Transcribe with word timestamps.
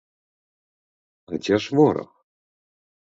А 1.31 1.39
дзе 1.43 1.55
ж 1.65 1.77
вораг? 1.81 2.09